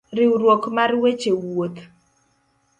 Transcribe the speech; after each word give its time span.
Riwruok 0.17 0.63
mar 0.75 0.91
weche 1.01 1.31
wuoth 1.43 1.77